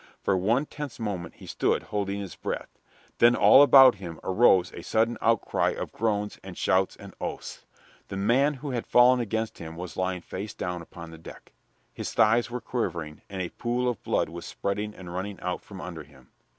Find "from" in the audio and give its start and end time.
15.61-15.79